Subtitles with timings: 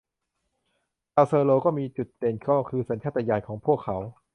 [1.13, 3.97] ชาวเชอโรกีมีจุดเด่นก็คือสัญชาตญาณของพวกเขา